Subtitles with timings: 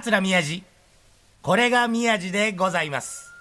[0.00, 0.62] 桂宮治。
[1.42, 3.32] これが宮治でございます。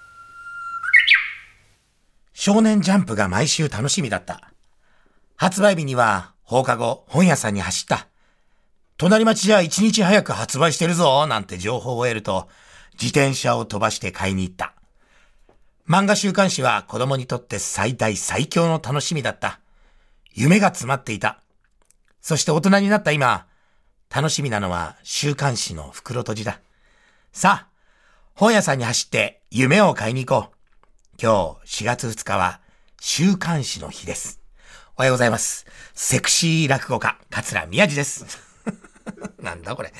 [2.33, 4.41] 少年ジャンプが毎週楽しみだった。
[5.35, 8.07] 発売日には放課後本屋さんに走った。
[8.97, 12.49] 隣町じゃ一日早く発売してるぞなんて情報を得ると
[12.93, 14.73] 自転車を飛ばして買いに行った。
[15.87, 19.59] 漫画週刊誌は子供にとって最大最強の楽しみだった。
[20.33, 21.39] 夢が詰まっていた。
[22.19, 23.45] そして大人になった今
[24.13, 26.59] 楽しみなのは週刊誌の袋閉じだ。
[27.33, 27.67] さあ、
[28.35, 30.57] 本屋さんに走って夢を買いに行こう。
[31.21, 32.59] 今日4月2日は
[33.01, 34.39] 週刊誌の日です。
[34.95, 35.65] おはようございます。
[35.93, 38.25] セクシー落語家、桂宮治です。
[39.41, 39.93] なんだこれ。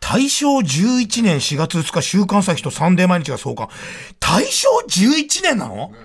[0.00, 3.68] 大正11年4月2日週刊朝日とサンデー毎日が創刊。
[4.20, 5.98] 大正11年なの、ね、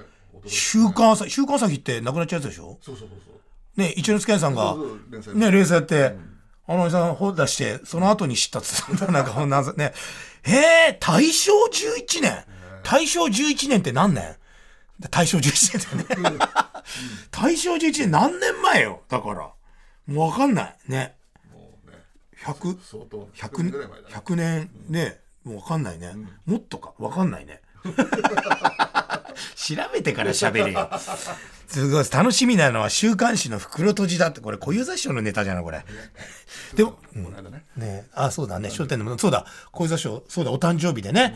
[0.48, 2.80] 週刊朝日、週刊朝日ってなくなっちゃうやつでしょ？
[2.82, 3.80] そうそうそうそう。
[3.82, 4.76] ね、一之輔さんが、
[5.34, 6.30] ね、連載やって、うん
[6.66, 9.94] あのおじさん本出して、その後に知ったっつったなんか、なぜね。
[10.44, 12.46] へえ、大正11年。
[12.84, 14.36] 大正11年って何年？
[15.10, 16.46] 大正11年だよね。
[17.32, 19.02] 大正11年何年前よ？
[19.10, 19.52] だから。
[20.08, 20.78] もうわかんない。
[20.88, 21.16] ね。
[21.52, 21.98] もうね。
[22.46, 22.78] 100、
[23.34, 25.20] 100, 100年ね。
[25.44, 26.14] もうわかんないね。
[26.46, 26.94] もっとか？
[26.98, 27.62] わかんないね。
[29.56, 30.90] 調べてから喋れよ。
[31.68, 35.86] すごい、楽しみなのは週刊誌の袋閉じだって、これ小遊三師匠のネタじゃない、これ。
[36.76, 37.34] でも、うん、
[37.78, 38.08] ね。
[38.14, 41.36] あ、そうだね、商店でも、そうだ、小遊三師匠、そうだ、お誕生日でね、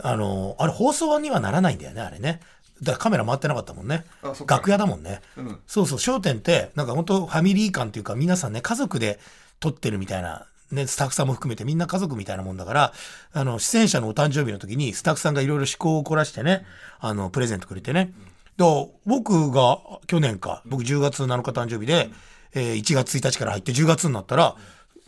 [0.00, 2.40] うん、あの、あれ放送にはならないんだよね、あれね。
[2.82, 4.04] だからカメラ回ってなかったもんね。
[4.46, 5.22] 楽屋だもんね。
[5.36, 9.18] うん、そうそう、商店って、なんか本当ファミリー感っていうか、皆さんね、家族で
[9.60, 12.92] 撮ってるみたいなね、スタッフさんも含めてみんな家族みたいなもんだから、
[13.32, 16.66] あの、出演者のお誕生日の時にスタッフさんがいろいろ思考を凝らしてね、
[16.98, 18.12] あの、プレゼントくれてね。
[18.58, 22.10] 僕が去年か、僕10月7日誕生日で、
[22.54, 24.56] えー、1月1日から入って10月になったら、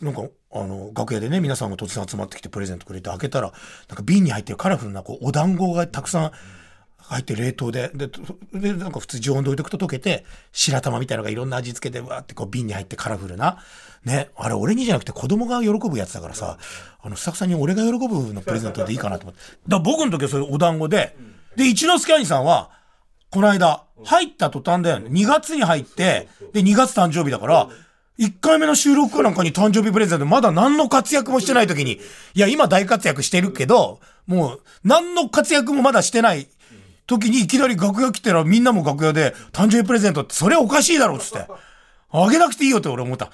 [0.01, 3.51] なんか、あの、楽屋でね、皆さんが突然集まってきてプレゼントくれて開けたら、
[3.87, 6.31] なんか瓶に入ってるカラフルな、こう、お団子がたくさん、
[7.09, 8.07] 入って冷凍で、で、
[8.53, 13.57] でなんか普通常温で置いとくと溶けて、白玉みたいなのがいろんな味付けでわーってこう瓶に入ってカラフルな。
[14.05, 16.59] ね、あれ俺にじゃなくて子供が喜ぶやつだからさ、
[17.01, 19.41] あのスタッフさんに俺が喜ぶのプレゼントでいいかなと思って。
[19.67, 21.17] だ僕の時はそれお団子で、
[21.55, 22.69] で、一之輔兄さんは、
[23.31, 25.09] この間、入った途端だよね。
[25.09, 27.69] 2月に入って、で、2月誕生日だから、
[28.17, 31.99] 1回目の収録かなんかに誕生日プレゼントまだ何の活躍もしてない時に、
[32.33, 36.47] いや、今大活躍してるけど、もう、何の活躍もまだしてない
[37.07, 41.47] 時にいきなり楽屋来てらみんなも楽屋で誕生日プレゼントってそれおかしいだろっつって。
[42.11, 43.31] あげなくていいよって俺思った。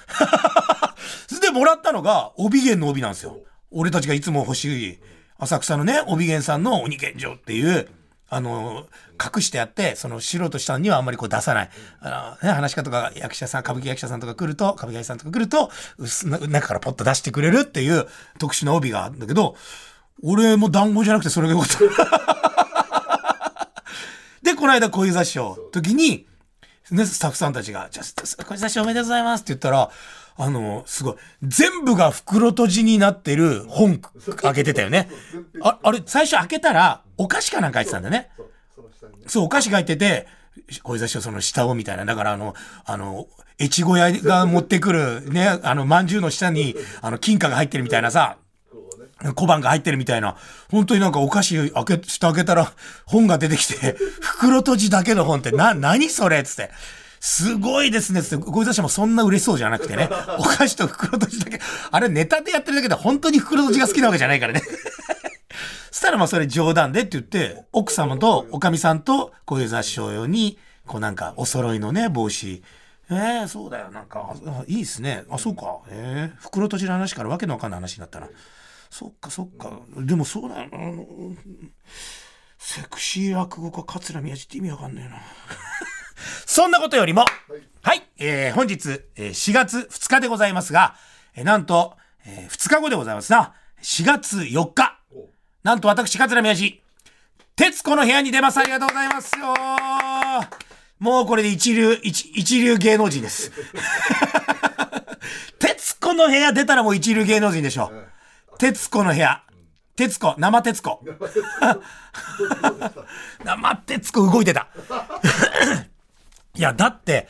[1.40, 3.38] でもらったのが帯弦の帯なんですよ。
[3.70, 4.98] 俺たちがいつも欲しい
[5.38, 7.88] 浅草のね、帯弦さんの鬼剣城っていう、
[8.28, 8.86] あの、
[9.22, 11.70] 隠してあって、その素人さんにはあんまりこう出さない。
[12.00, 15.70] あの、ね、話し家とか役者さん、歌舞伎役者さんとか来ると、歌舞伎役者さんとか来ると、
[16.48, 18.06] 中からポッと出してくれるっていう
[18.38, 19.56] 特殊な帯があるんだけど、
[20.22, 21.78] 俺も団子じゃなくてそれがよかった。
[24.42, 26.26] で、この間小遊三師匠時に、
[26.90, 29.90] ね、スタッフさんたちが、じゃあ、小遊三師匠おめでとうございますって言ったら、
[30.38, 34.00] あの、すごい、全部が袋閉じになってる本
[34.36, 35.08] 開けてたよね。
[35.62, 38.30] ああれ、最初開けたら、お菓子かなんか入ってたんだね。
[39.26, 40.26] そう、お菓子が入ってて、
[40.82, 42.04] 小遊三師匠その下をみたいな。
[42.04, 42.54] だからあの、
[42.84, 43.26] あの、
[43.60, 48.36] 越後屋が持ってくるね、あの、饅頭の下に、あの、金貨が入ってるみたいなさ、
[49.34, 50.36] 小判が入ってるみたいな、
[50.70, 52.72] 本当になんかお菓子開け、下開けたら
[53.06, 56.70] 本が出てきて、 袋閉じだけの本ってな、何それつって。
[57.18, 61.60] すごいですねつって、ごいざしもそんな嬉しそうじゃなくてね、 お菓子と袋閉じだけ、
[61.90, 64.62] あれネタでやってるだけで本当に袋閉じが好きなわけじゃないからね。
[65.96, 72.62] したらまあそれ冗談でって言って、奥様とおかみさんと小遊三師匠用に、こうなんかお揃いのね、帽子、
[73.08, 74.34] えー、そうだよ、なんか、
[74.66, 75.24] いいっすね。
[75.30, 75.80] あ、そうか。
[75.88, 78.28] えー、袋閉じの話からわけのわかんない話になったな。
[78.90, 80.78] そっかそっかでもそうだよな
[82.58, 85.16] セクシー落語家桂宮治って意味わかんねえな
[86.46, 90.96] そんなことよりも、はい、はい、えー、本日、えー、4月2日でございますが、
[91.34, 93.54] えー、なんと、えー、2日後でございますな。
[93.82, 94.95] 4月4日。
[95.66, 96.80] なんと私、桂宮治、
[97.56, 98.58] 徹子の部屋に出ます。
[98.58, 99.52] ありがとうございますよ
[101.00, 103.50] もうこれで一流、一一流芸能人です。
[105.58, 107.90] 徹子の部屋出たらもう一流芸能人でしょ。
[108.60, 109.42] 徹子の部屋。
[109.96, 111.02] 徹子、生徹子。
[113.44, 114.68] 生徹子動いてた。
[116.54, 117.26] いや、だって、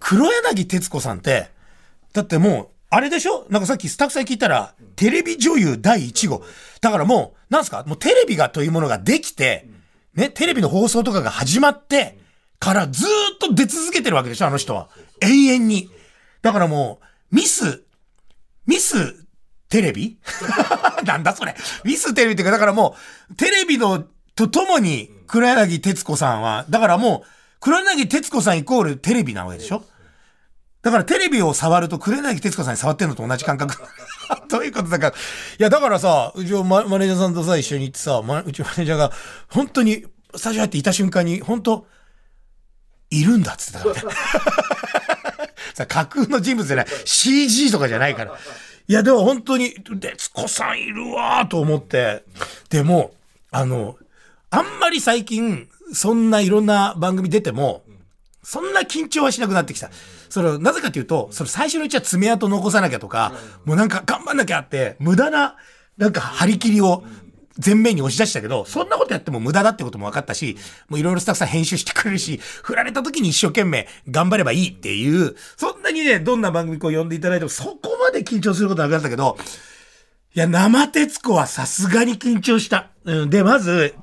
[0.00, 1.50] 黒柳徹子さんって、
[2.14, 3.46] だってもう、あれでしょ？
[3.50, 6.42] なんかさっきスタッフさん聞いたら、テレビ女優第1号。
[6.80, 7.84] だからもう、なんすか？
[7.86, 9.68] もうテレビがというものができて、
[10.14, 12.18] ね、テレビの放送とかが始まって、
[12.58, 13.04] からず
[13.34, 14.88] っと出続けてるわけでしょあの人は。
[15.20, 15.90] 永遠に。
[16.42, 17.00] だからも
[17.32, 17.84] う、ミス、
[18.66, 19.26] ミス
[19.68, 20.18] テレビ？
[21.04, 21.54] なんだそれ。
[21.84, 22.96] ミステレビっていうか、だからも
[23.30, 24.04] う、テレビの、
[24.36, 27.28] とともに、黒柳徹子さんは、だからもう、
[27.58, 29.82] 黒柳徹子さんイコールテレビなわけでしょ？
[30.86, 33.74] だからテレビを触ると黒柳徹子さんに触ってんのと同じ感覚。
[34.48, 35.10] どういうことだから。
[35.10, 35.14] い
[35.58, 39.10] や、だからさ、うちのママネージャーさんとさ、一緒に行ってさ、ま、うちのマネージャーが、
[39.48, 40.06] 本当に、
[40.36, 41.88] スタジオ入っていた瞬間に、本当
[43.10, 44.00] いるんだっつってたからね。
[45.74, 46.86] さ、架空の人物じゃない。
[47.04, 48.38] CG とかじゃないから。
[48.86, 52.22] いや、でも本当に、徹子さんいるわーと思って。
[52.70, 53.12] でも、
[53.50, 53.96] あの、
[54.50, 57.82] あんまり最近、そんないろんな番組出ても、
[58.44, 59.90] そんな緊張はしなくなってきた。
[60.36, 63.32] それなぜかというと、それ最初のうちは爪痕残さなきゃとか、
[63.64, 65.56] もうなんか頑張んなきゃって、無駄な、
[65.96, 67.04] なんか張り切りを
[67.64, 70.58] 前面に押し出したけど、そんなことやっても無駄だってことも分かったし、
[70.90, 79.38] もういろいろスタッフさん編集してくれるし、振られた時に一生懸命頑張ればいいっていう、そんなにね、どんな番組こう呼んでいただいてもそこまで緊張することなかったけど、
[80.34, 82.90] いや、生徹子はさすがに緊張した。
[83.06, 83.94] うん、で、まず、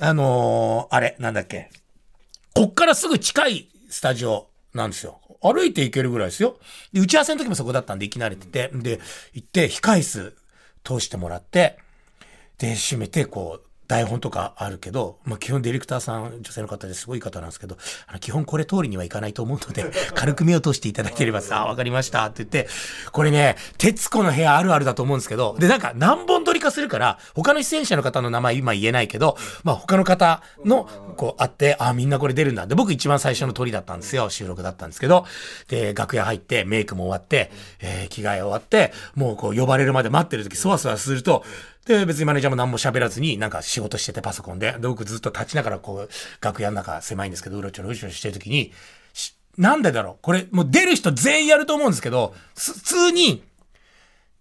[0.00, 1.68] あのー、あれ、なんだっけ。
[2.54, 5.20] こっからすぐ近いスタジオなんですよ。
[5.52, 6.58] 歩いて行けるぐらいですよ。
[6.92, 9.00] で、打ち合わせの時もそこだったんで、いきなりってて、で、
[9.34, 10.36] 行って、控室
[10.82, 11.78] 通してもらって、
[12.58, 17.76] で、閉めて、こう、台本とかあるけど、まあ、基本ディレクターさん、女性の方ですごい方なんですけど、
[18.06, 22.68] あの基本これ通りにはいかないと思うので、 軽く目を通していただければさ、あ、わかりましたって言って、
[23.12, 32.66] これね、徹子の部屋あるあるだと思うんですけど、で、なんか何本撮りかするから、他の出演者の方の名前今言えないけど、まあ、他の方の、こう、あって、あ、みんなこれ出るんだ。
[32.66, 34.30] で、僕一番最初の撮りだったんですよ。
[34.30, 35.26] 収録だったんですけど、
[35.68, 41.44] で、楽屋入って、メイクも終わって、えー、着替え終わって、もうこう、呼ばれるまで待ってる時、そわそわすると、
[41.86, 46.10] で、別にマネージャーも何も喋らずに、なんか仕事しててパソコンで、で、僕ずっと立ちながらこう、
[46.40, 48.72] 楽屋の中狭いんですけど、うろちょろうろちょろしてるときに、
[49.58, 50.16] なんでだろう？
[50.20, 53.44] これ、もう出る人全員やると思うんですけど、普通に、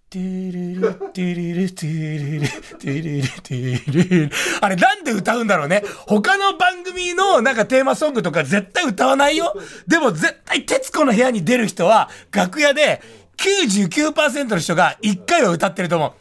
[0.10, 4.32] トゥルル、トゥルル、トゥルル、トゥルル、トゥルル。
[4.62, 5.84] あれなんで歌うんだろうね。
[6.08, 9.56] 他の番組のなんかテーマソングとか絶対歌わないよ。
[9.88, 13.02] でも絶対徹子の部屋に出る人は楽屋で
[13.38, 16.12] 99%の人が1回は歌ってると思う。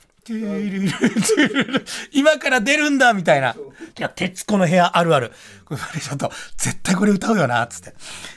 [2.13, 3.57] 今から出るんだみたいな。
[3.99, 5.33] いや、徹子の部屋あるある。
[5.65, 7.95] これちょっと、絶対これ歌うよな、つって。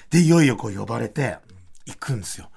[0.10, 1.38] で、いよいよこう呼ばれて、
[1.86, 2.50] 行くんですよ。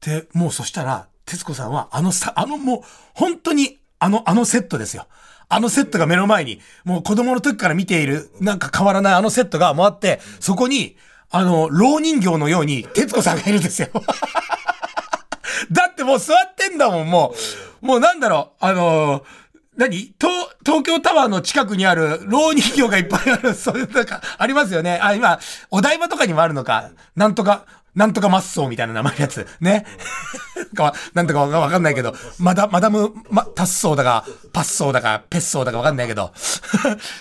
[0.00, 2.80] で、もうそしたら、徹子さんは、あのさ、あのもう、
[3.14, 5.06] 本当に、あの、あのセットですよ。
[5.48, 10.96] あのセットが目の前に、もう子供の時から見ている、なんか変わらないあのセットが回って、そこに、
[11.28, 13.88] あの、老人形のように、徹子さんがいるんですよ。
[15.70, 17.69] だってもう座ってんだもん、もう。
[17.80, 19.22] もうなんだろう、あのー、
[19.76, 20.14] 何？
[20.20, 24.98] 東、東京タワーの近くにある老人形がいっぱいある、そういう、なんか、ありますよね。
[25.02, 25.38] あ、今、
[25.70, 29.46] お台場とかにもあるのか、なんとか、なんとかマッソーみたいな名前のやつ。
[29.60, 29.84] ね？
[30.76, 36.32] か、なんとかわかんないけど、マダ、マダム、ま、タッソーだか、パッソーだか、ペッソーだかわかんないけど。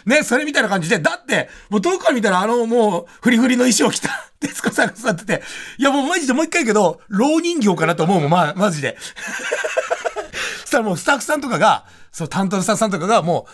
[0.06, 4.10] ね、それみたいな感じで、だって、もう遠くから見たらあの、もう、フリフリの衣装着た、
[4.40, 5.42] 徹子さんが座ってて、
[5.80, 8.98] いやもうマジでもう一回けど、老人形かなと思うもん、まあ、マジで。
[10.70, 13.48] そしたらもうスタッフさんとかが、そう、担当のスタッフさんとかがも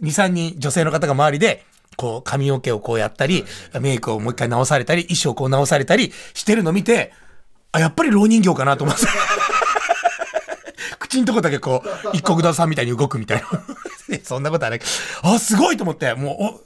[0.00, 1.64] う、2、3人女性の方が周りで、
[1.96, 3.44] こう、髪の毛をこうやったり、
[3.80, 7.12] メイクをもう一回直されたり、衣装をこう直されたりしてるの見て、
[7.70, 9.06] あ、やっぱり老人形かなと思って。
[10.98, 13.40] 口のとこだけこう、一国田さんみたいに動くみたい
[14.08, 14.18] な。
[14.24, 14.80] そんなことはない。
[15.22, 16.60] あ、すごいと思って、も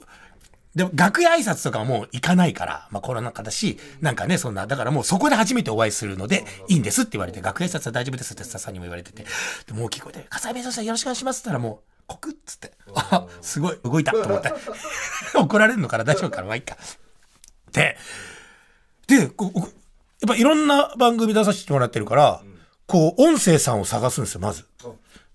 [0.75, 9.25] でも、楽屋挨拶とかはもう行かないから、まあコロナ禍だし、なんかね、そんな、だからもうそこで初めてお会いするので、いいんですって言われて、楽屋挨拶は大丈夫ですってスタッフさんにも言われてて、
[9.67, 14.53] でもう聞こえて、笠井弁護士さんよろしくお願いしますって言ったらもう、コクッつって、あ、すごい、動いたと思って。
[15.35, 16.77] 怒られるのから大丈夫かなまあいいか。
[17.73, 17.97] で、
[19.07, 19.69] で、こう、やっ
[20.27, 22.41] ぱいろんな番組出させてもらってるから、
[22.85, 24.65] こう、音声さんを探すんですよ、まず。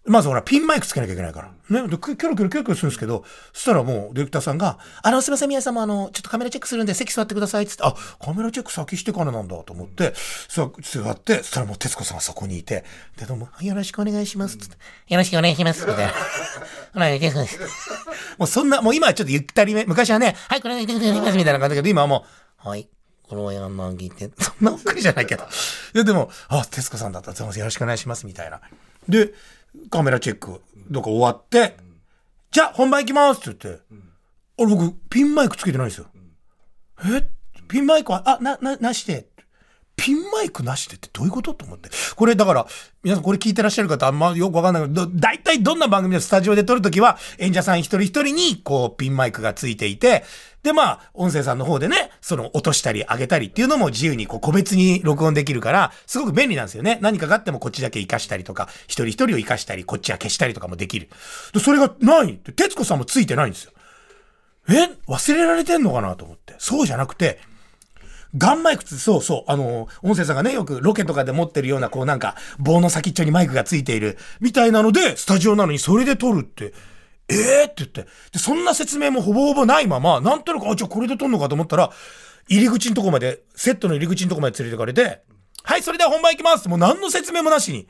[0.06, 1.82] まずほら、ピンマイクつけなきゃいけないから。
[1.82, 1.88] ね。
[1.88, 7.94] で、キョロキョロキョロキョロするんですけど、そしたらもう、ディレクターさんが、あの、すみません、皆様、あの、ちょっとカメラチェックするんで、席座ってください、つって、あ、
[8.24, 10.14] カメラチェック先してからなんだと思って、
[10.48, 10.70] 座っ
[11.18, 12.84] て、そしたらもう、徹子さんがそこにいて、
[13.18, 14.76] で、どうも、よろしくお願いします、つって、
[15.08, 16.12] よろしくお願いします、みたいな。
[18.38, 20.86] もうそんな、もう今はちょっとゆったりめ、昔はね、はい、これやり
[21.20, 22.24] ます、みたいな感じだけど、今はも
[22.64, 22.88] う、はい。
[23.28, 25.42] これをやんなぎって、そんなおっくりじゃないけど。
[25.94, 28.60] いや、でも、あ、徹子さんだったら、よろしくお願いします、みたいな。
[29.08, 29.32] で、
[29.90, 31.76] カメラチェック、どか終わって、
[32.50, 33.82] じゃあ本番行きますって言って、
[34.58, 36.06] あれ僕、ピンマイクつけてないんですよ。
[37.04, 37.28] え？
[37.68, 39.28] ピンマイクは、あ、な、な、なして。
[39.96, 41.88] ピンマイクなしでってどういうことと思って。
[42.14, 42.66] これだから、
[43.02, 50.24] 皆さんこれ聞いてらっしゃる方あんまよくわかんないけど、大体どんな番組でスタジオで撮るときは、演者さん一人一人に、こう、ピンマイクがついていて、
[50.62, 56.98] で、まあ、音声さんの方でね、その落としたり上げたりっていうのも自由にこう個別に録音できるから、すごく便利なんですよね。
[57.00, 61.08] 何かがあってもこっちだけ活かしたりとか、一人一人を活かしたり、こっちは消したりとかもできる。
[61.54, 63.72] で、それがないって、徹子さんもついてないんですよ。
[64.68, 64.90] え？
[65.06, 66.56] 忘れられてんのかなと思って。
[66.58, 67.38] そうじゃなくて、
[68.36, 76.72] ガンマイクって、そうそう、あの、音声さんがね、よくロケとかで持ってるような、こうなんか、棒の先っちょにマイクがついている、みたいなので、スタジオなのにそれで撮るって、
[77.28, 78.06] ええー、って言って。
[78.32, 81.90] で、そんな説明もほぼほぼないまま、なんとなく、あ、じゃあこれで撮んのかと思ったら、
[82.48, 85.22] 入り口のとこまで、セットの入り口のとこまで連れてかれて、
[85.62, 87.88] はい、それでは本番行きますもう何の説明もなしに。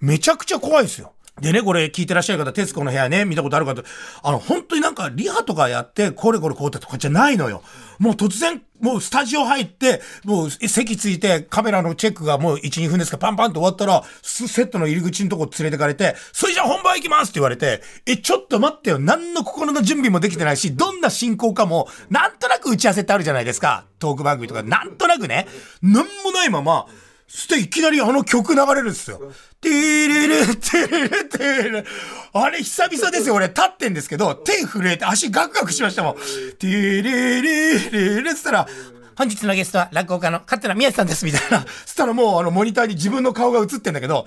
[0.00, 1.13] めちゃくちゃ怖いですよ。
[1.40, 3.82] でね、これ聞いてらっしゃる方、徹子の部屋ね、見たことある方、
[4.22, 7.62] あの、本当になんかリハとかやって、これこれこうってとかじゃないのよ。
[7.98, 19.00] もう突然、もうスタジオ入って、もう席ついてカメラのチェックがもう1、2分ですかパンパンと終わったら、セットの入り口のとこ連れてかれて、それじゃあ本番行きますって言われて、え、ちょっと待ってよ。
[19.00, 23.86] 何の心の準備もできてないし、どんな進行かも、なんとなく打ち合わせってあるじゃないですか。
[23.98, 25.48] トーク番組とか、なんとなくね。
[25.82, 26.86] なんもないまま、
[27.26, 29.20] そしていきなりあの曲流れるんですよ。
[29.60, 31.84] てーれれ、てれれ、てれれ。
[32.32, 33.34] あれ久々ですよ。
[33.36, 36.16] 俺立ってんですけど、手震えて足ガクガクしましたもん。
[36.58, 38.68] てれれれれっつったら、
[39.16, 41.64] 本日のゲストは落語家の勝田宮治さんです、みたいな。
[41.84, 44.26] そしたらもうあのモニターに自分の顔が映ってんだけど、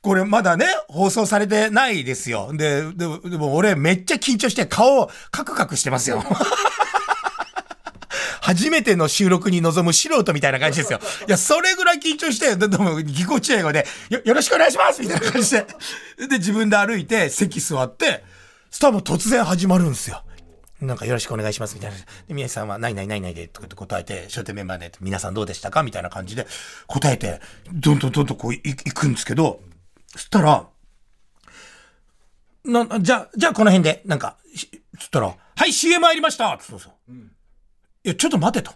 [0.00, 2.52] これまだね、放送されてないですよ。
[2.54, 6.22] で、でも、でも俺めっちゃ緊張して顔カクカクしてますよ。
[8.48, 11.00] 初めての収録に臨む素人みたいな感じですよ。
[11.28, 15.66] いや、それぐらい緊張して、でも、ぎこち英語で、よ、よろしくお願いしますみたいな感じで。
[16.30, 18.24] で、自分で歩いて、席座って、
[18.70, 20.22] スターも突然始まるんですよ。
[20.80, 21.96] なんかよろしくお願いしますみたいな。
[21.98, 26.46] で、宮治さんは、ないないないないで、とかって答えて、商店メンバーで、皆さんどうでしたかみたいな感じで
[26.86, 29.60] 答えて、どんどんどんどんこう行くんですけど、
[30.06, 30.66] そしたら、
[32.64, 34.38] な、じゃあ、じゃあこの辺で、なんか、
[34.98, 36.92] つったら、はい、CM 入りましたそうそう。
[37.10, 37.32] うん
[38.08, 38.72] いや、ちょっと待てと。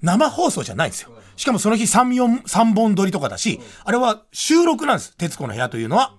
[0.00, 1.10] 生放送じゃないんですよ。
[1.34, 5.16] しかもその日3、4、3本撮りとかだし、あれは収録なんです。
[5.16, 6.14] 徹子の部屋というのは。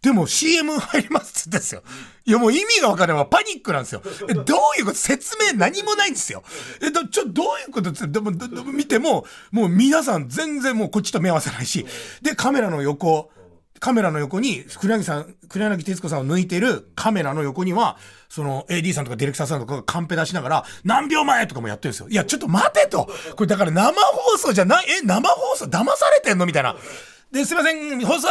[0.00, 1.82] でも CM 入りますってですよ。
[2.24, 4.02] いやもう意味がわからないパニックなんですよ。
[4.28, 4.94] え、どういうこと？
[4.94, 6.42] 説明何もないんですよ。
[6.82, 8.30] え、ど、ちょ、どういうことって、でも、
[8.72, 11.86] 見ても、もう皆さん全然もうこっちと目合わせないし、
[12.22, 13.30] で、カメラの横、
[13.80, 17.96] カメラの横に、黒柳さん、黒柳徹子さんを抜いてるカメラの横には、
[18.28, 22.08] その AD さんとかディレクターさんとかがカンペ出しながら、何秒前とかもやってるんですよ。
[22.08, 23.08] いや、ちょっと待てと。
[23.36, 26.76] これだから生放送じゃない、え、生放送騙されてんのみたいな。
[27.32, 28.28] で、すいません、放送、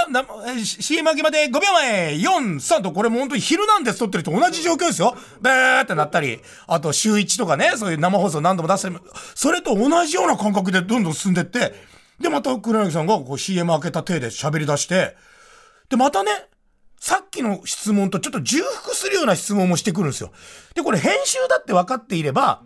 [0.63, 5.15] CM 明けまで5秒前、4、3と、これも本当に昼なんです撮ってると同じ状況ですよ。
[5.41, 8.97] ブーってなったり、あと週1とかね、そういう生放送何度も出したり、
[9.35, 11.75] それと同じような感覚でどんどん進んでって、
[12.19, 15.17] で、また黒柳さんがこう CM 開けた手で喋り出して、
[15.89, 16.31] で、またね、
[16.99, 20.31] さっきの質問とちょっと重複するような質問もしてくるんですよ。
[20.73, 22.63] で、これ編集だって分かっていれば、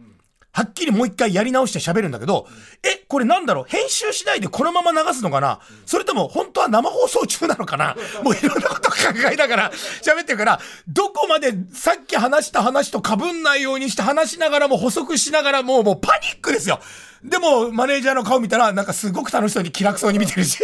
[0.58, 2.48] はっきりもう一回やり直して喋るんだけど、
[2.82, 3.66] え、これなんだろう？
[3.68, 5.60] 編集しないでこのまま流すのかな？
[5.86, 7.96] それとも本当は生放送中なのかな？
[8.26, 8.98] もういろんなこと考
[9.32, 9.72] えながら
[10.02, 16.80] 喋ってるから、どこまでさっき話した話と被んないようにして話しながらも補足しながらもうもうパニックですよ。
[17.24, 20.60] でも、マネージャーの顔見たら、なんかすごく楽しそうに気楽そうに見てるし、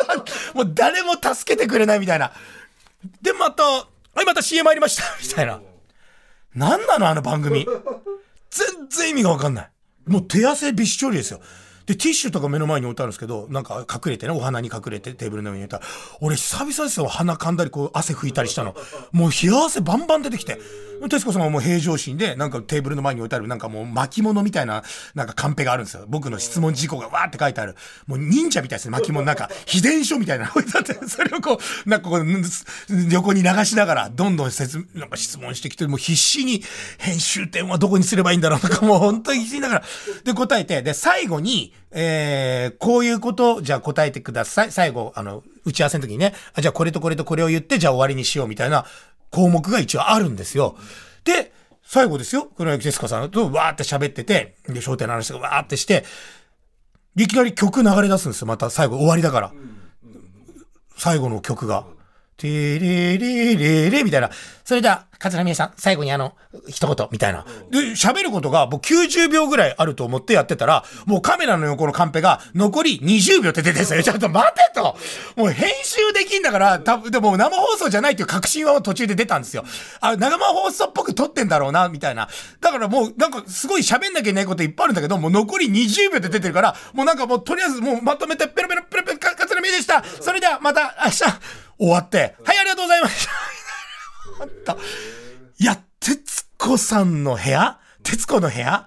[0.54, 2.32] もう誰も助けてくれないみたいな。
[3.20, 3.86] で、また、は
[4.22, 5.60] い、また CM 入りましたみたいな。
[6.54, 7.08] 何なの？
[7.08, 7.66] あの番組。
[8.54, 9.70] 全然意味がわかんない。
[10.06, 11.40] もう手汗びっしょりですよ。
[11.86, 15.84] で、ティッシュとか目の前に置いてあるんですけど、なんか隠れてね、お花に隠れてテーブルの上に置いたら、
[16.20, 18.74] 俺久々ですよ、鼻噛んだり、こう汗拭いたりしたの。
[19.12, 20.58] もう冷や汗バンバン出てきて。
[21.08, 24.82] 徹子さんはもう平常心で、なんかテーブルの前に置いてある、なんかもう巻物みたいな、
[25.14, 26.04] なんかカンペがあるんですよ。
[26.08, 27.74] 僕の質問事項がわーって書いてある。
[28.06, 29.24] もう忍者みたいですね、巻物。
[29.26, 32.26] なんか、秘伝書みたいな 置いてあって、それをこう、なんかこう、
[33.10, 36.62] 横に流しながら、どんどん説なんか質問してきて、もう必死に、
[36.98, 39.84] 編集点はどこにすればいいんだろうとか、もう本当に必死ながら、
[40.24, 44.72] で答えて、で、最後に、えー、こういうこと、じゃあ答えてください。
[44.72, 48.84] 最後、あの、打ち合わせの時にね、あじゃあこれとこれとこれを言って、じゃあ終わりにしようみたいな
[49.30, 50.76] 項目が一応あるんですよ。
[51.24, 51.52] で、
[51.84, 52.50] 最後ですよ。
[52.56, 56.04] 黒柳徹子さんとわーって喋ってて、で、商店の話がわーってして、
[57.16, 58.48] いきなり曲流れ出すんですよ。
[58.48, 59.52] また最後終わりだから。
[60.96, 61.84] 最後の曲が。
[62.36, 64.30] てれれれれみたいな。
[64.64, 66.34] それでは、桂宮さん、最後にあの、
[66.68, 67.44] 一言、みたいな。
[67.70, 74.02] で、喋ることがもう90秒ぐらいあると思ってやってたら、もうカメラの横のカンペが残り20秒って出てるんですよ。
[74.02, 74.96] ちょっと待てと
[75.36, 79.64] もう編集できんだから、たでも生放送じゃないっていう確信は途中で出たんですよ。
[80.00, 82.28] あ、生放送っぽく撮ってんだろうな、みたいな。
[82.60, 90.02] だからもう、なんかすごい喋んなきゃいけないこといっぱいあるんだけど、もう残り20秒って出てるから、もうなんかもうとりあえずもうまとめてペロペロペロペロ、桂宮でした。
[90.20, 93.28] それではまた明日、終わって、はい、ありがとうございまし
[94.64, 94.76] た。
[95.58, 97.78] いや、徹子さんの部屋？
[98.02, 98.86] 徹子の部屋？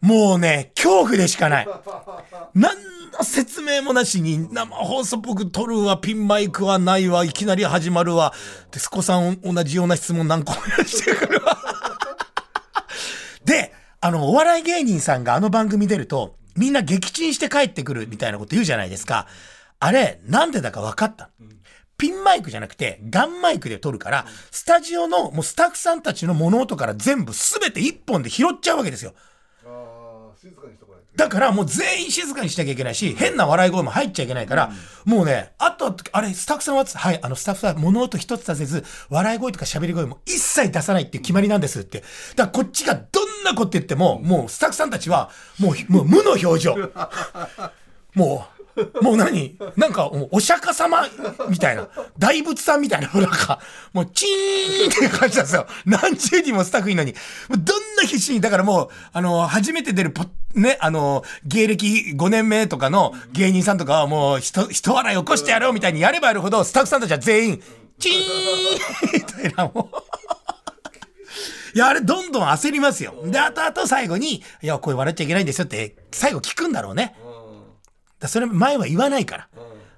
[0.00, 1.68] もうね、恐怖でしかない。
[2.54, 2.76] 何
[3.12, 8.32] の説明もなしに生放送っぽく撮るわ、ピンマイクはないわ、いきなり始まるわ。
[8.70, 11.58] 徹子さん同じような質問何個もしてくるわ。
[13.44, 19.26] で、あの、お笑い芸人さんがあの番組出ると、みんな撃沈して帰ってくるみたいなこと言うじゃないですか。
[19.78, 21.30] あれ、なんでだか分かった。
[22.00, 29.12] ピンマイクじゃなくて、ガンマイクで撮るから、スタジオのもうスタッフさんたちの物音から全部全て一本で拾っちゃうわけですよ。
[31.14, 34.72] だからもう全員静かにしなきゃいけないし、変な笑い声も入っちゃいけないから、
[35.04, 42.00] もうね、あと、あれ、スタッフさんは、はい、あの、スタッフさん物音一つさせず、笑い声とか喋り声も一切出さないっていう決まりなんですって。
[42.00, 42.12] だか
[42.44, 43.00] らこっちがど
[43.42, 45.28] んなこと言っても、もうスタッフさんたちは、
[45.58, 46.76] もう、もう無の表情。
[48.14, 48.59] もう、
[49.02, 49.56] もう何？
[49.76, 51.06] なんか、お釈迦様
[51.48, 53.60] みたいな、大仏さんみたいな、なんか、
[53.92, 55.66] もうチーンっていう感じなんですよ。
[55.84, 57.14] 何十人もスタッフいるのに。
[57.48, 60.14] どんな必死に、だからもう、あの、初めて出る、
[60.54, 67.62] ね、あの、芸歴5年目とかの芸人さんとかはもう、人、人笑い起こしてやろうみたいにやればやるほど、スタッフさんたちは全員、
[67.98, 69.96] チーンみたいな、もう。
[71.72, 73.14] いや、あれどんどん焦りますよ。
[73.24, 77.14] で、後々最後に、いや、これ笑っちゃいけないんですよって、最後聞くんだろうね。
[78.20, 79.48] だそれ前は言わないから。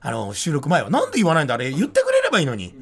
[0.00, 0.90] あの、収録前は。
[0.90, 2.74] なんで言わないんだあれ言ってくれればいいのに。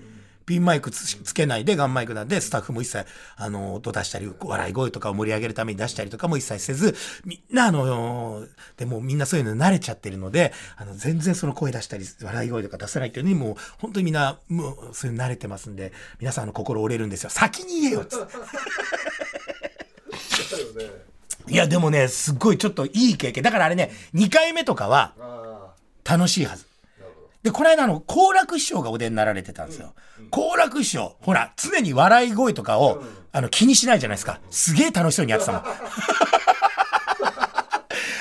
[0.51, 3.07] ピンマイクつけないで、ガンマイクなんで、スタッフも一切、
[3.37, 8.45] あの、音出したり、笑い声とかを盛り上げるために出したりとかも一切せず、みんな、あの、
[8.77, 17.31] でもみんなそういうの慣れちゃってるので、あの、全然その声出したり、笑い声とか出せないっていうのに、もう、本当にみんな、もう、そういうの慣れてますんで、皆さんの心折れるんですよ。
[17.31, 18.35] 先に言えよつって。
[21.50, 23.42] いや、でもね、すっごいちょっといい経験。
[23.42, 25.14] だからあれね、2回目とかは、
[26.04, 26.64] 楽しいはず。
[27.42, 29.95] で、この間の、好楽師匠がお出になられてたんですよ。
[30.30, 33.02] 好楽師匠、ほら、常に笑い声とかを、
[33.33, 34.40] あの、気にしないじゃないですか。
[34.50, 35.62] すげえ楽しそうにやってたもん。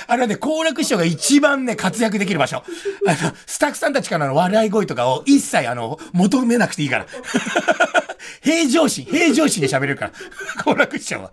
[0.10, 2.64] あれね、好楽師匠が一番ね、活躍できる場所。
[3.06, 7.06] あの、スタッフさんたちからの笑い声とかを一切あの、求めなくていいから。
[8.42, 10.12] 平常心、平常心で喋れるから。
[10.66, 11.32] 好楽師匠は。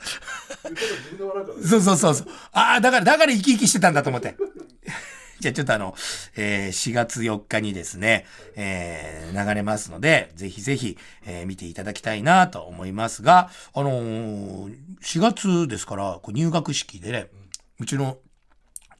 [1.66, 2.26] そうそうそうそう。
[2.52, 4.36] ああ、だから、だから生き生きしてたんだと思って。
[5.40, 5.94] じゃあちょっとあの、
[6.36, 17.28] えー、4月4日にですね、えー、流れますので、ぜひぜひ、えー、見ていただきたいなと思いますが、あのー、4月ですから、こう入学式でね、
[17.78, 18.18] うちの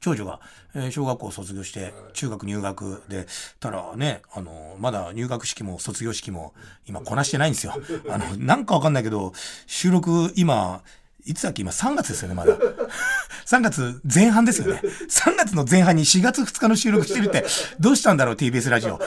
[0.07, 0.39] 長女が、
[0.73, 3.27] えー、小学校卒業して中学入学で
[3.59, 6.53] たらねあのまだ入学式も卒業式も
[6.85, 7.73] 今こなしてないんですよ。
[8.09, 9.33] あのなんかわかんないけど
[9.65, 10.81] 収録今
[11.25, 12.53] いつだっけ今3月ですよね、まだ。
[13.45, 14.81] 3月前半ですよね。
[15.09, 17.45] 3月の前半に4月2日の収録してるって、
[17.81, 18.97] どうしたんだろう、TBS ラジオ。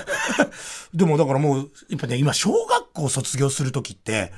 [0.92, 4.34] でもだからもう、やっぱね、今小学校卒業するときって、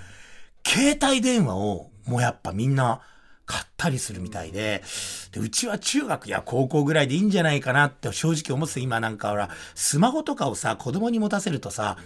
[0.65, 3.01] 携帯電話をもうやっぱみんな
[3.47, 4.83] 買ったりするみたいで、
[5.33, 11.97] で、うちは中学や高校ぐらいでいいんじゃないかなって正直思って今なんかほら、スマホとかをさ、子供に持たせるとさ、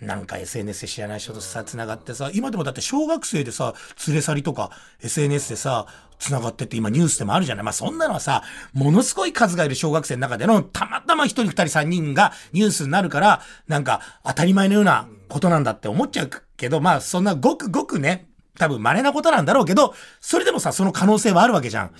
[0.00, 3.74] なんか SNS で知らない人とさ、繋がってさ、今でもだって小学生でさ、
[4.06, 4.70] 連れ去りとか
[5.02, 5.86] SNS でさ、
[6.18, 7.64] 繋がってって今ニュースでもあるじゃない。
[7.64, 21.92] まあそんなのはさ、ものすごい数がいる小学生の中でのたまたま一人二人三人がニュースになるから、なんか当たり前のようなことなんだって思っちゃうけど、まあそんなごくごくね、多分稀なことなんだろうけど、それでもさ、その可能性はあるわけじゃん。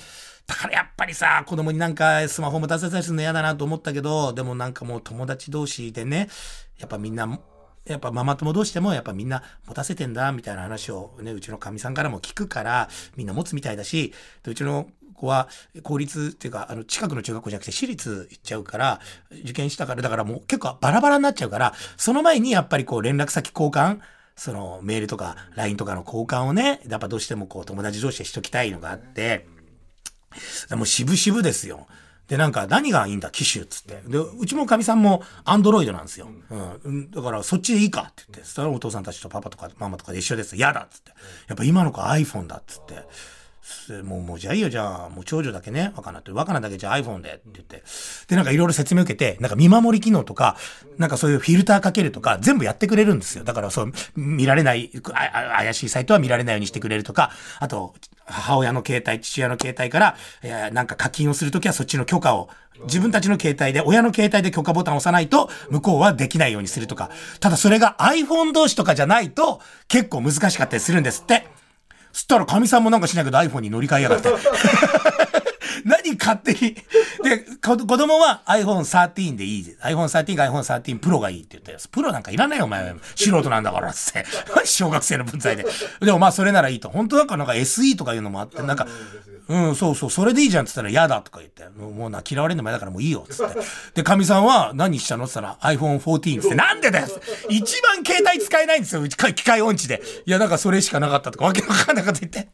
[0.47, 6.29] だからやっぱりさ、子供になんかスマホ持たせたりするの嫌だなと思ったけど、でもなんかもう友達同士でね、
[6.79, 7.38] やっぱみんな
[7.85, 15.49] やっぱママ友同士でもやっぱみんな持たせてんだみたいな話をね、うちのかみさんからも聞くから、みんな持つみたいだし、でうちの子は
[15.83, 24.01] 公立っていうか、あの、近くの中学校じゃなくて私立行っちゃうから、受験したから、だからもう結構バラバラになっちゃうから、その前にやっぱりこう連絡先交換、
[24.38, 29.46] そのメールとか LINE とかの交換をね、やっぱどうしてもこう友達同士でしときたいのがあって、
[30.70, 31.87] もう渋々ですよ。
[32.29, 34.03] で、なんか、何がいいんだ、機種っつって。
[34.07, 36.29] で、うちもかみさんもアンドロイドなんですよ。
[36.85, 37.11] うん。
[37.11, 38.44] だから、そっちでいいかって言って。
[38.44, 40.55] そしたらお父さんたちとパパとかママとかで一緒です。
[40.55, 41.12] 嫌だっつって。
[41.48, 43.03] やっぱ今の子 iPhone だっつって。
[44.04, 47.83] もう、もう、じゃあいいよ、じゃあ、もう長女だけね、若菜って、若菜だけじゃあ iPhone でって言って。
[48.28, 50.57] で、なんかいろいろ説明受けて、なんか見守り機能とか、
[50.96, 53.44] なんかそういうフィルターかけるとか、全部やってくれるんですよ。
[53.44, 62.50] だからそう、見られない、怪しいサイトは見られないようにしてくれるとか、あと、母親の携帯、父親の携帯から、えー、なんか課金をするときはそっちの許可を
[62.85, 67.11] 自分たちの携帯で、親の携帯で許可ボタンを押さないと、向こうはできないようにするとか。
[67.40, 71.46] ただそれが iPhone 同士とかじゃないと、結構難しかったりするんですって。
[72.18, 74.28] そしたら神さんもなんかしないけど iPhone に乗り換えやがって。
[75.87, 76.74] 何勝手に。
[77.22, 79.76] で、子供は iPhone 13でいい。
[79.83, 81.78] iPhone 13が iPhone 13 Pro がいいって言ったよ。
[81.92, 82.92] プロなんかいらないよ、お前。
[83.14, 84.26] 素人なんだから、つって。
[84.66, 85.64] 小学生の分際で。
[86.00, 86.88] でもまあそれならいいと。
[86.88, 88.88] 本当なんかなんか SE とかいうのもあって、なんか、
[89.48, 93.61] うん、そうそう、それでいいじゃんって言ったら嫌だとか言って、もうな、嫌われるの前だからもういいよ、つって。
[93.94, 97.06] で、かみさんは何したのって言ったら iPhone 14って、なんでだよ
[97.48, 100.02] 一番携帯使えないんですよ、うち機械音痴で。
[100.26, 102.48] いや、なんかそれしかなかったとか、わけわかんなかった言って。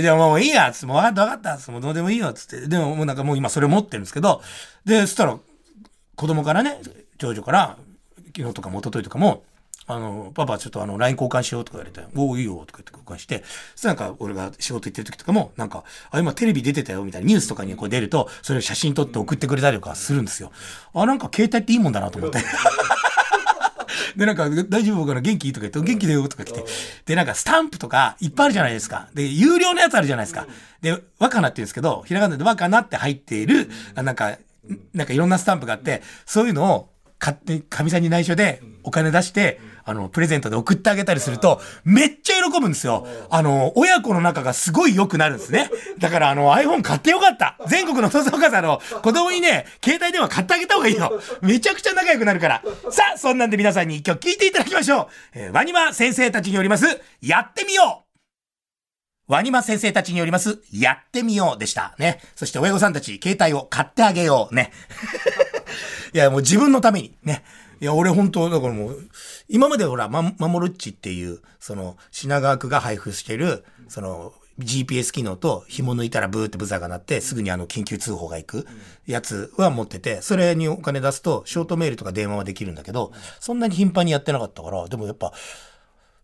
[0.00, 0.78] じゃあもういいや、つ。
[0.78, 2.68] って、もうわかったわかった、もうどうでもいいよっ、つって。
[2.68, 4.42] でももうなんかもう今それ持ってるんですけど、
[4.84, 5.36] で、そしたら、
[6.14, 6.80] 子供からね、
[7.18, 7.76] 長女から、
[8.36, 9.42] 昨日とかも一昨日とかも、
[9.90, 13.42] あの、パパちょっとあの、LINE 交換しようとか言われて、おお、いいよとか言って交換して、
[13.74, 20.52] そしたらなんか俺が仕事行ってる時とかも、なんか、あ、今テレビ出てたよみたいなニュースとかにこう出ると、それを写真撮って送ってくれたりとかするんですよ。
[20.92, 22.38] あ、なんか携帯っていいもんだなと思って。
[24.16, 25.20] で、なんか、大丈夫かな？
[25.20, 25.52] 元気？
[25.52, 26.64] とか言って、元気だよとか来て。
[27.06, 29.08] で、なんか、スタンプとかいっぱいあるじゃないですか。
[29.14, 30.46] で、有料のやつあるじゃないですか。
[30.80, 34.36] で、若菜って言うんですけど、ひらがなで若菜って入っている、なんか、
[34.92, 43.06] なんかいろんなスタンプがあって、そういうのを買って、かみさんに内緒でお金出して、あの、プレゼントで送ってあげたりすると、めっちゃ喜ぶんですよ。
[43.30, 45.70] あの、親子の仲がすごい良くなるんですね。
[45.98, 47.56] だから、あの、iPhone 買ってよかった。
[47.66, 51.10] 全国のお父さんお母さんの子供にね、携帯電話買ってあげた方がいいの。
[51.40, 52.62] めちゃくちゃ仲良くなるから。
[52.90, 55.06] さあ、そんなんで皆さんに一曲聴いていただきましょう。
[55.32, 56.84] えー、ワニマ先生たちによります、
[57.22, 61.94] やってみようワニマ先生たちによります、やってみようでした。
[61.98, 62.20] ね。
[62.34, 64.54] そして親御さんたち、携帯を買ってあげよう。
[64.54, 64.70] ね。
[66.14, 67.14] いや、もう自分のために。
[67.22, 67.42] ね。
[67.80, 69.08] いや、俺本当だからもう、
[69.48, 78.66] 今までほら、ま、守るっちっていう、その、品川区が配布してる、その、GPS 機能と紐抜いたらブーってブザーが鳴ってすぐにあの緊急通報が行く
[79.06, 85.32] やつは持ってて、それにお金出すとショートメールとか電話はできるんだけど、そんなに頻繁にやってなかったから、でもやっぱ、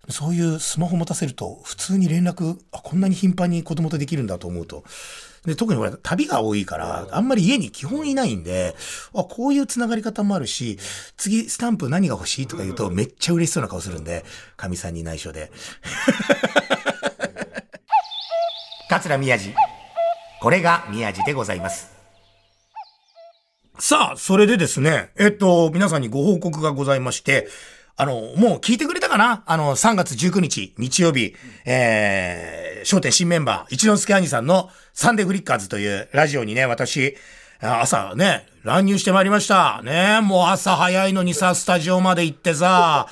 [0.09, 4.85] そういうスマホ持たせると普通に連絡、あ、こんなに頻繁に子供とできるんだと思うと、
[5.47, 8.75] で、特に俺、旅が多いから、あんまり家に基本いないんで、
[9.15, 10.79] あ、こういう繋がり方もあるし、
[11.17, 14.25] 次、スタンプ何が欲しいとか言うと、めっちゃ嬉しそうな顔するんで、
[14.57, 15.53] 神さんに内緒で。
[18.89, 19.55] 桂宮治。
[20.41, 21.89] これが宮治でございます。
[23.79, 27.49] さあ、それでですね、えっと、皆さんにご報告がございまして、
[27.97, 29.45] あの、もう聞いてくれたかな？
[29.47, 37.17] あの、3月19日、日曜日、えー、商店新メンバー、一之輔兄さんのサンデーフリッカーズというラジオにね、私、
[37.61, 39.81] 朝ね、乱入してまいりました。
[39.85, 43.07] ねもう朝早いのにさ、スタジオまで行ってさ、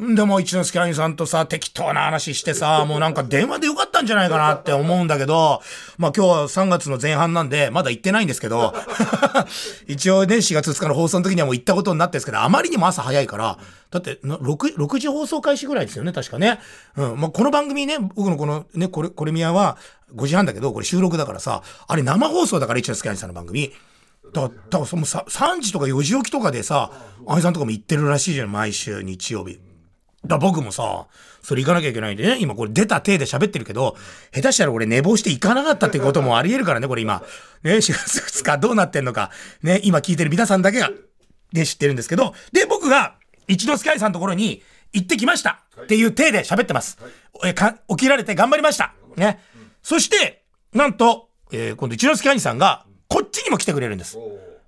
[0.00, 5.60] でも一之輔兄さんとさ、適当な話してさ、もうなんか電話でよかったんじゃないかなって思うんだけど、
[5.96, 8.74] まあ今日は3月の前半なんで、まだ行ってないんですけど、
[9.88, 13.58] 一応ね、4月2日の放送の時にはもう行ったことになってるんですけど、あまりにも朝早いから、
[13.90, 16.60] だって、6、6時放送開始ぐらいですよね、確かね。
[16.96, 17.20] うん。
[17.20, 19.78] まあこの番組ね、僕のこのね、これ、これ宮は
[20.14, 23.72] 5時半だけど、これ収録だからさ、あれ生放送だから一之輔兄さんの番組。
[24.32, 26.90] だだからそのさ3時とか4時起きとかでさ
[27.26, 29.58] 愛さんとかも行ってるらしいじゃん毎週日曜日。
[30.26, 31.06] だ僕もさ
[31.42, 33.96] それ行かなきゃいけないんでね今これ出た体で喋ってるけど
[34.34, 37.22] 下手したら俺寝坊して行かなかったってこともありえるからねこれ今。
[37.62, 39.30] ね4月2日どうなってんのか
[39.62, 40.90] ね今聞いてる皆さんだけが
[41.52, 43.14] ね知ってるんですけどで僕が
[43.46, 46.98] 一之輔愛さんのところに行ってきましたっていう体で喋ってます。
[47.44, 48.94] えか起きられて頑張りました。
[49.16, 49.40] ね。
[49.82, 50.42] そして
[50.74, 54.18] なんと、えー、今度一之輔兄さんがこっちにも来てくれるんです。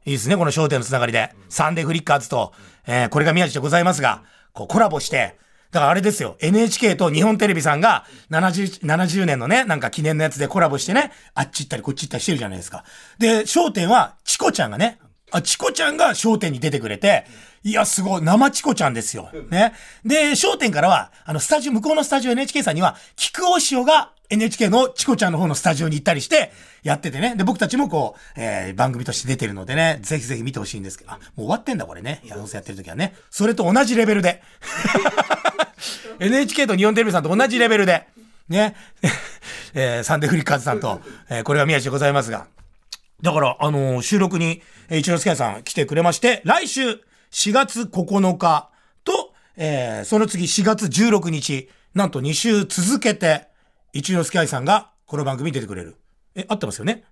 [0.06, 1.34] いいですね、この焦点のつながりで。
[1.50, 2.52] サンデーフリッカーズと、
[2.86, 5.38] えー、これが宮地でございますが、こうコラボして、
[5.70, 12.84] だからあれですよ、NHK と日本テレビさんが70、70年のね、なんか記念のやつでコラボしてね、あっち行ったりこっち行ったりしてるじゃないですか。
[13.18, 14.98] で、焦点は、チコちゃんがね、
[15.30, 17.24] あ、チコちゃんが焦点に出てくれて、
[17.62, 19.30] いや、すごい、生チコちゃんですよ。
[19.50, 19.74] ね。
[20.04, 27.34] で、焦点からは、あの、スタジオ、向こうのスタジオ NHK さんには、菊大塩が NHK のチコちゃんの方のスタジオに行ったりして、やっててね。
[27.36, 32.22] で、僕たちもこう、えー、番組として出てるのでね、ぜひぜひ見てほしいんですけど、あ、もう終わってんだこれね。
[32.24, 33.14] や、どうせやってる時はね。
[33.28, 34.42] それと同じレベルで。
[36.20, 38.06] NHK と日本テレビさんと同じレベルで。
[38.48, 38.76] ね。
[39.74, 42.46] えー、サンデーフリッカーズさんと、えー、これは宮地でございますが。
[43.22, 47.00] だから、あのー、収録に、えー、一之輔さん来てくれまして、来週、
[47.32, 48.70] 4月9日
[49.04, 53.49] と、えー、その次4月16日、なんと2週続けて、
[53.92, 55.96] 一之輔愛さんがこの番組に出てくれる。
[56.36, 57.04] え、合ってますよね？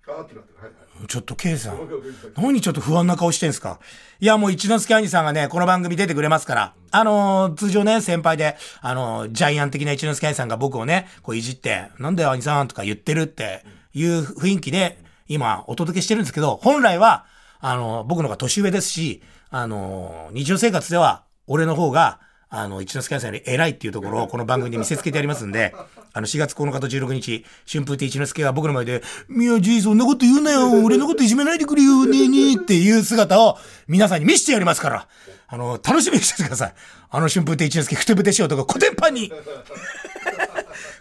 [1.07, 1.77] ちょっと、K さん。
[2.37, 3.79] 何ちょっと不安な顔してんすか？
[4.21, 6.73] いや、もう一之輔兄さんがね、この番組出てくれますから。
[6.91, 17.25] あのー、通常ね、先輩で、あのー、ジャイアン的な一之輔兄さんが僕をね、こういじって、なんだよ兄さんとか言ってるっていう雰囲気で、今、お届けしてるんですけど、本来は、
[17.59, 22.19] あのー、僕の方が年上ですし、あの日常生活では、俺の方が、
[22.51, 25.75] あの、一之輔さんより偉いっていうところをこの番組で見せつけてやりますんで、
[26.13, 33.57] あの、4月9日と16日、春風亭一之輔が僕の前で、宮地、そんなこと言うなよ、俺のこといじめないでくれよ、ねえねえっていう姿を
[33.87, 35.07] 皆さんに見せてやりますから、
[35.47, 36.73] あの、楽しみにしててください。
[37.11, 39.31] あの春風亭一之輔、ふてぶてしようとか、古典パンに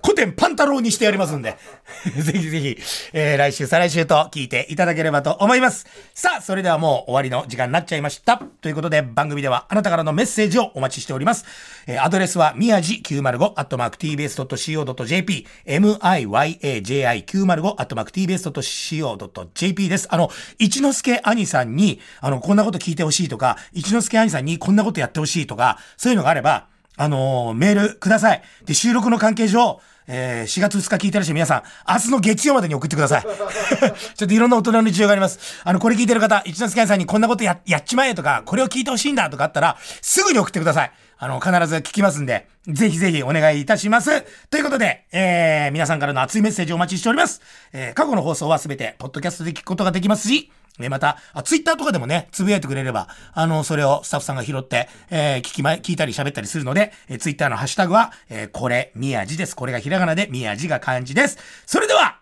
[0.02, 1.56] 古典パンタローにしてやりますんで
[2.16, 2.78] ぜひぜひ、
[3.12, 5.86] えー、来週、再来週と聞いていただければと思います。
[6.14, 8.40] さあ、それではもう終わりの時間になっちゃいました。
[8.60, 11.44] ということで、番組ではあなたからのメッセージをお待ちしております。
[11.86, 20.08] えー、アドレスは、宮地905、アットマーク tbs.co.jp、miyaji905、アットマーク tbs.co.jp です。
[20.10, 26.66] あの、一之輔兄さんに、あの、こんなこと聞いてほしいとか、一之輔兄さんにこんなことやってほしいとか、そういうのがあれば、
[26.98, 28.42] あのー、メールください。
[28.64, 33.22] で、収録の関係上、えー、4月2日聞いてらっしゃる皆さん、明日の月曜までに送ってください。
[34.16, 35.38] ちょっといろんな大人の事情があります。
[35.62, 40.92] あの、これ聞いてる方、一之輔さんにこんなことや、やっちまえとか、これを聞いてほしいんだとかあったら、すぐに送ってください。
[41.18, 44.24] あの、必ず聞きますんで、ぜひぜひお願いいたします。
[44.50, 47.40] ということで、えー、皆さんからの熱いメッセージをお待ちしております。
[47.72, 59.56] えー、過去の放送はすべて、ポッドキャストで聞くことができますし、ね、また、あ、ツイッターとかでもね、つぶやいてくれれば、あの、それをスタッフさんが拾って、えー、聞きま、聞いたり喋ったりするので、えー、ツイッターのハッシュタグは、えー、これ、宮地です。
[59.56, 61.38] これがひらがなで、宮地が漢字です。
[61.66, 62.20] それでは、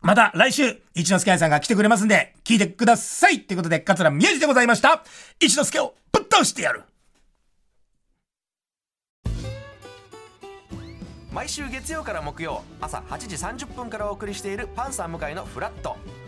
[0.00, 5.02] また来週、一之輔さんが来てくれますんで、聞いてくださいということで、桂宮治でございました。
[5.40, 6.82] 一之輔をぶっ倒してやる
[11.38, 15.96] 毎週月曜から木曜朝8時30分からお送りしているパンサー向井のフラット